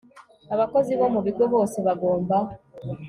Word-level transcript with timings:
Abakozi 0.53 0.91
bo 0.99 1.07
mu 1.13 1.19
bigo 1.25 1.43
bose 1.53 1.77
bagomba 1.87 2.37